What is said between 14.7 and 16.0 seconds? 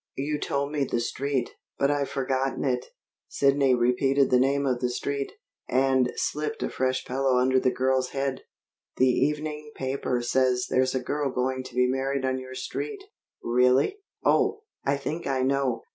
I think I know.